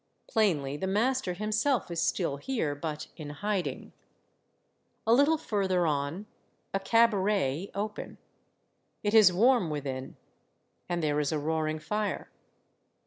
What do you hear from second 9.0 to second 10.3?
It is warm within,